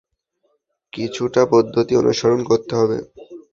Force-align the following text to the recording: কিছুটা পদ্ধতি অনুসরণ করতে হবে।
কিছুটা 0.93 1.41
পদ্ধতি 1.53 1.93
অনুসরণ 2.01 2.39
করতে 2.49 2.73
হবে। 2.75 2.97